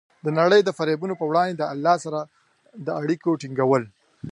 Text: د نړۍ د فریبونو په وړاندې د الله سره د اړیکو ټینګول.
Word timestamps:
د 0.25 0.27
نړۍ 0.39 0.61
د 0.63 0.69
فریبونو 0.77 1.13
په 1.17 1.25
وړاندې 1.29 1.55
د 1.59 1.63
الله 1.73 1.95
سره 2.05 2.19
د 2.85 2.87
اړیکو 3.01 3.39
ټینګول. 3.41 3.83